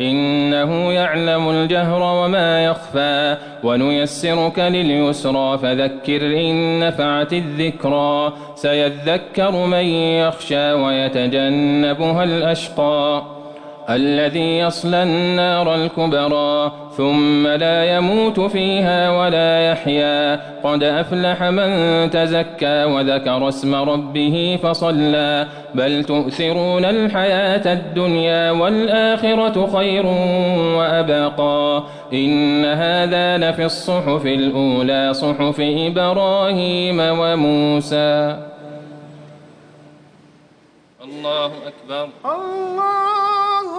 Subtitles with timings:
[0.00, 9.84] إنه يعلم الجهر وما يخفى ونيسرك لليسرى فذكر إن نفعت الذكرى سيذكر من
[10.24, 13.33] يخشى ويتجنبها الأشقى
[13.90, 20.40] الذي يصلى النار الكبرى ثم لا يموت فيها ولا يحيا.
[20.64, 25.46] قد أفلح من تزكى وذكر اسم ربه فصلى.
[25.74, 30.06] بل تؤثرون الحياة الدنيا والآخرة خير
[30.76, 31.82] وأبقى.
[32.12, 38.36] إن هذا لفي الصحف الأولى صحف إبراهيم وموسى.
[41.04, 42.08] الله أكبر.
[42.24, 43.33] الله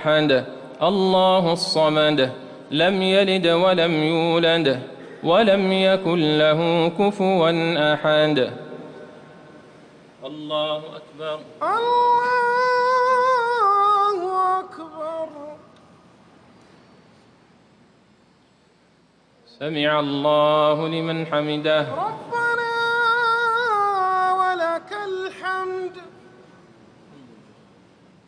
[0.00, 0.44] أحد
[0.82, 2.32] الله الصمد.
[2.70, 4.66] لم يلد ولم يولد
[5.24, 7.50] ولم يكن له كفوا
[7.92, 8.38] أحد.
[10.24, 11.38] الله أكبر.
[11.62, 12.18] الله
[14.60, 15.28] أكبر.
[19.60, 21.80] سمع الله لمن حمده.
[21.80, 22.39] ربنا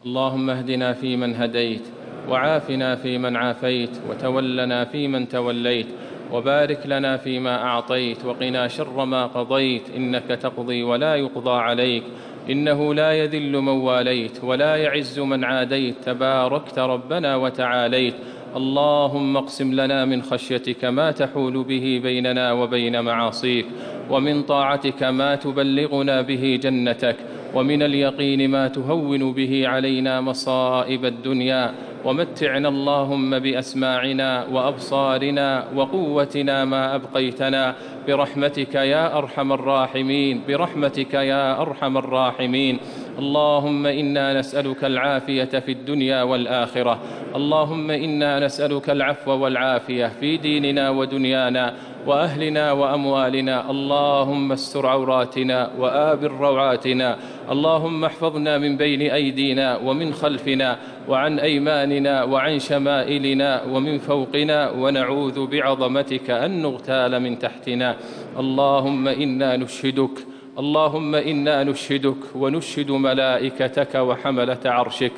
[0.06, 1.82] اللهم اهدنا فيمن هديت
[2.28, 5.86] وعافنا فيمن عافيت وتولنا فيمن توليت
[6.32, 12.02] وبارك لنا فيما أعطيت وقنا شر ما قضيت إنك تقضي ولا يقضى عليك
[12.50, 18.14] إنه لا يذل من واليت ولا يعز من عاديت تباركت ربنا وتعاليت.
[18.56, 23.66] اللهم اقسم لنا من خشيتك ما تحول به بيننا وبين معاصيك
[24.10, 27.16] ومن طاعتك ما تبلغنا به جنتك
[27.54, 37.74] ومن اليقين ما تهون به علينا مصائب الدنيا ومتعنا اللهم بأسماعنا وأبصارنا وقوتنا ما أبقيتنا
[38.08, 42.78] برحمتك يا أرحم الراحمين برحمتك يا أرحم الراحمين.
[43.18, 46.98] اللهم إنا نسألك العافية في الدنيا والآخرة.
[47.36, 51.74] اللهم إنا نسألك العفو والعافية في ديننا ودنيانا
[52.06, 53.70] وأهلنا وأموالنا.
[53.70, 57.16] اللهم استر عوراتنا وابر روعاتنا.
[57.50, 60.78] اللهم احفظنا من بين أيدينا ومن خلفنا
[61.08, 67.96] وعن أيماننا وعن شمائلنا ومن فوقنا ونعوذ بعظمتك أن نغتال من تحتنا.
[68.38, 70.26] اللهم إنا نشهدك
[70.58, 75.12] اللهم إنا نشهدك ونشهد ملائكتك وحملة عرشك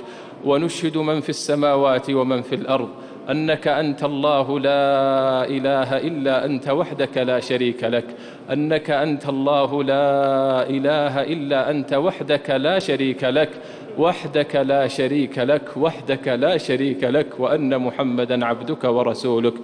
[0.45, 2.89] ونشهد من في السماوات ومن في الأرض.
[3.31, 8.05] أنك أنت الله لا إله إلا أنت وحدك لا شريك لك.
[8.53, 13.51] أنك أنت الله لا إله إلا أنت وحدك لا شريك لك
[13.99, 19.55] وحدك لا شريك لك وحدك لا شريك لك وأن محمدا عبدك ورسولك.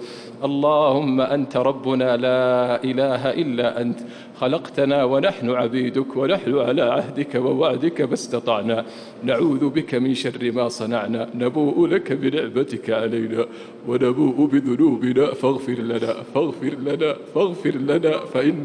[0.44, 3.98] اللهم أنت ربنا لا إله إلا أنت.
[4.40, 8.84] خلقتنا ونحن عبيدك ونحن على عهدك ووعدك ما استطعنا.
[9.24, 11.28] نعوذ بك من شر ما صنعنا.
[11.34, 13.46] نبوء لك بنعمتك علينا.
[13.88, 15.34] ونبوء بذنوبنا.
[15.34, 18.12] فاغفر لنا فاغفر لنا فاغفر لنا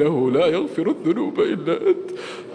[0.06, 2.10] فإنه لا يغفر الذنوب إلا أنت.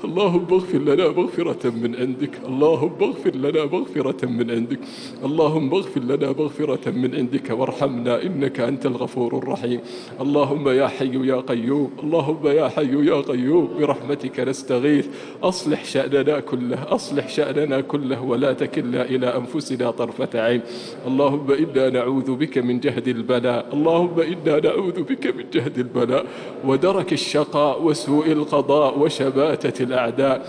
[0.04, 2.30] اللهم اغفر لنا مغفرة من عندك.
[2.46, 4.78] اللهم اغفر لنا مغفرة من عندك.
[5.24, 7.50] اللهم اغفر لنا مغفرة من عندك.
[7.50, 9.80] وارحمنا إنك أنت الغفور الرحيم.
[10.20, 11.90] اللهم يا حي يا قيوم.
[12.02, 13.68] اللهم يا حي يا قيوم.
[13.80, 15.06] برحمتك نستغيث.
[15.42, 16.78] أصلح شأننا كله.
[16.94, 18.22] أصلح شأننا كله.
[18.22, 20.62] ولا تكلنا إلى أنفسنا طرفة عين.
[21.06, 23.68] اللهم إنا نعوذ بك من جهد البلاء.
[23.72, 26.26] اللهم إنا نعوذ بك من جهد البلاء.
[26.64, 30.46] ودرك الشقاء وسوء القضاء وشماتة الأعداء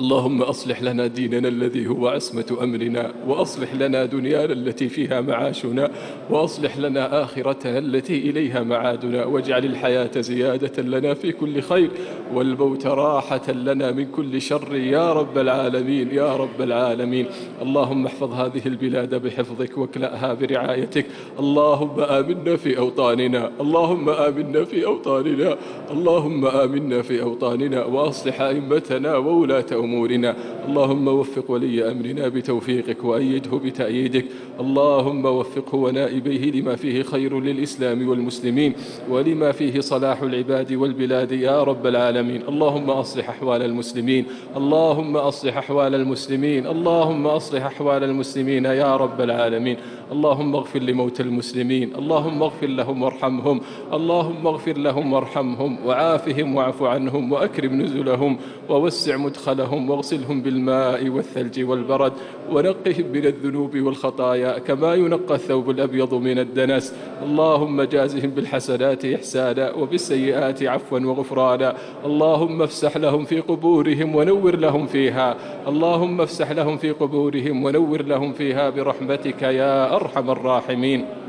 [0.00, 5.90] اللهم أصلح لنا ديننا الذي هو عصمة أمرنا وأصلح لنا دنيانا التي فيها معاشنا
[6.30, 11.90] وأصلح لنا آخرتنا التي إليها معادنا واجعل الحياة زيادة لنا في كل خير
[12.34, 14.76] والموت راحة لنا من كل شر.
[14.76, 17.26] يا رب العالمين يا رب العالمين.
[17.62, 21.06] اللهم احفظ هذه البلاد بحفظك واكلأها برعايتك.
[21.38, 25.56] اللهم آمنا في أوطاننا اللهم آمنا في أوطاننا
[25.90, 30.36] اللهم آمنا في أوطاننا وأصلح أئمتنا وولاة أمورنا.
[30.68, 34.24] اللهم وفق ولي أمرنا بتوفيقك وأيده بتأييدك.
[34.60, 38.72] اللهم وفقه ونائبيه لما فيه خير للإسلام والمسلمين
[39.10, 42.42] ولما فيه صلاح العباد والبلاد يا رب العالمين.
[42.48, 44.24] اللهم أصلح أحوال المسلمين.
[44.56, 46.66] اللهم أصلح أحوال المسلمين.
[46.66, 49.76] اللهم أصلح أحوال المسلمين يا رب العالمين.
[50.12, 51.94] اللهم اغفر لموتى المسلمين.
[51.98, 53.60] اللهم اغفر لهم وارحمهم.
[53.92, 55.86] اللهم اغفر لهم وارحمهم.
[55.86, 58.36] وعافهم واعف عنهم وأكرم نزلهم.
[58.68, 62.12] ووسع مدخلهم واغسلهم بالماء والثلج والبرد
[62.52, 66.94] ونقهم من الذنوب والخطايا كما ينقى الثوب الأبيض من الدنس.
[67.22, 71.76] اللهم جازهم بالحسنات إحسانا وبالسيئات عفوا وغفرانا.
[72.04, 75.36] اللهم افسح لهم في قبورهم ونور لهم فيها.
[75.68, 81.21] اللهم افسح لهم في قبورهم ونور لهم فيها برحمتك يا أرحم الراحمين.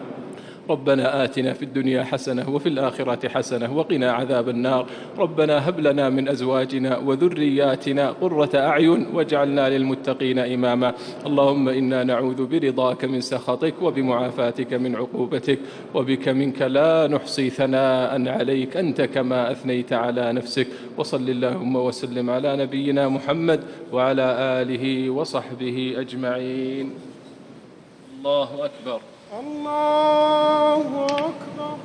[0.70, 4.88] ربنا آتنا في الدنيا حسنة وفي الآخرة حسنة وقنا عذاب النار.
[5.18, 10.94] ربنا هب لنا من أزواجنا وذرياتنا قرة أعين واجعلنا للمتقين إماما.
[11.26, 15.60] اللهم إنا نعوذ برضاك من سخطك وبمعافاتك من عقوبتك
[15.94, 18.78] وبك منك لا نحصي ثناء عليك.
[18.78, 20.68] أنت كما أثنيت على نفسك.
[20.98, 23.60] وصل اللهم وسلم على نبينا محمد
[23.92, 24.28] وعلى
[24.62, 26.92] آله وصحبه أجمعين.
[28.20, 29.00] الله أكبر.
[29.40, 31.78] الله أكبر.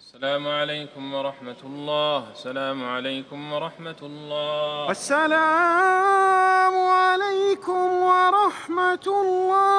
[0.00, 2.30] السلام عليكم ورحمة الله.
[2.32, 4.90] السلام عليكم ورحمة الله.
[4.90, 9.78] السلام عليكم ورحمة الله.